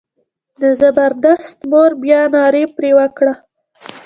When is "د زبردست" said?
0.61-1.57